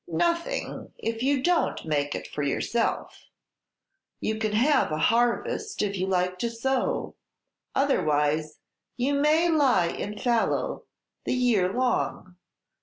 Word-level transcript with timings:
"Nothing, 0.07 0.91
if 0.97 1.21
you 1.21 1.43
don't 1.43 1.85
make 1.85 2.15
it 2.15 2.25
for 2.27 2.41
yourself. 2.41 3.25
You 4.19 4.39
can 4.39 4.53
have 4.53 4.91
a 4.91 4.97
harvest 4.97 5.83
if 5.83 5.95
you 5.95 6.07
like 6.07 6.39
to 6.39 6.49
sow. 6.49 7.13
Otherwise, 7.75 8.57
you 8.97 9.13
may 9.13 9.47
lie 9.47 9.89
in 9.89 10.17
fallow 10.17 10.85
the 11.25 11.33
year 11.35 11.71
long. 11.71 12.35